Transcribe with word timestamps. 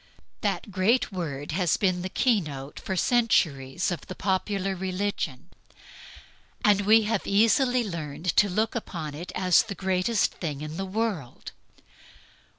That 0.41 0.71
great 0.71 1.11
word 1.11 1.51
has 1.51 1.77
been 1.77 2.01
the 2.01 2.09
key 2.09 2.41
note 2.41 2.79
for 2.79 2.95
centuries 2.95 3.91
of 3.91 4.07
the 4.07 4.15
popular 4.15 4.75
religion; 4.75 5.49
and 6.65 6.81
we 6.87 7.03
have 7.03 7.27
easily 7.27 7.87
learned 7.87 8.35
to 8.37 8.49
look 8.49 8.73
upon 8.73 9.13
it 9.13 9.31
as 9.35 9.61
the 9.61 9.75
greatest 9.75 10.31
thing 10.33 10.61
in 10.61 10.77
the 10.77 10.87
world. 10.87 11.51